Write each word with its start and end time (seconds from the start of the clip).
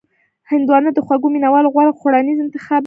هندوانه 0.49 0.89
د 0.93 0.99
خوږو 1.05 1.27
مینوالو 1.35 1.71
غوره 1.73 1.91
خوړنیز 1.99 2.37
انتخاب 2.41 2.79
دی. 2.79 2.79